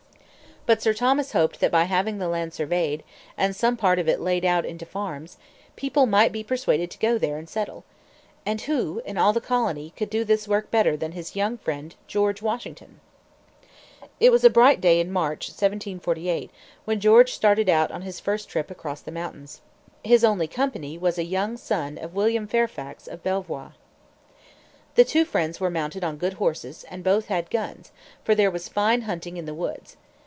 [0.67, 3.03] But Sir Thomas hoped that by having the land surveyed,
[3.35, 5.37] and some part of it laid out into farms,
[5.75, 7.83] people might be persuaded to go there and settle.
[8.45, 11.95] And who in all the colony could do this work better than his young friend,
[12.05, 12.99] George Washington?
[14.19, 16.51] It was a bright day in March, 1748,
[16.85, 19.61] when George started out on his first trip across the mountains.
[20.03, 23.73] His only company was a young son of William Fairfax of Belvoir.
[24.93, 27.91] The two friends were mounted on good horses; and both had guns,
[28.23, 29.97] for there was fine hunting in the woods.